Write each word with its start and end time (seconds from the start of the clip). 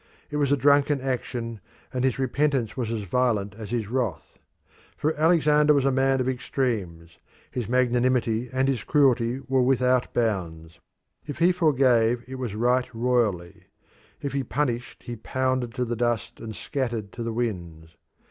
It 0.31 0.37
was 0.37 0.51
a 0.51 0.57
drunken 0.57 0.99
action, 0.99 1.59
and 1.93 2.03
his 2.03 2.17
repentance 2.17 2.75
was 2.75 2.89
as 2.91 3.03
violent 3.03 3.53
as 3.53 3.69
his 3.69 3.87
wrath. 3.87 4.39
For 4.97 5.13
Alexander 5.15 5.75
was 5.75 5.85
a 5.85 5.91
man 5.91 6.19
of 6.19 6.27
extremes: 6.27 7.19
his 7.51 7.69
magnanimity 7.69 8.49
and 8.51 8.67
his 8.67 8.83
cruelty 8.83 9.41
were 9.47 9.61
without 9.61 10.11
bounds. 10.11 10.79
If 11.27 11.37
he 11.37 11.51
forgave 11.51 12.23
it 12.27 12.39
was 12.39 12.55
right 12.55 12.91
royally; 12.95 13.65
if 14.19 14.33
he 14.33 14.43
punished 14.43 15.03
he 15.03 15.17
pounded 15.17 15.71
to 15.75 15.85
the 15.85 15.95
dust 15.95 16.39
and 16.39 16.55
scattered 16.55 17.11
to 17.11 17.21
the 17.21 17.31
winds. 17.33 17.95